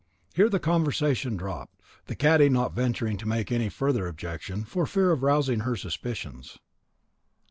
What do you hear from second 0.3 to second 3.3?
Here the conversation dropped, the cadi not venturing to